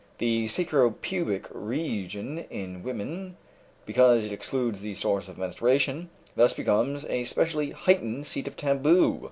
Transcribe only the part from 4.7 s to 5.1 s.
the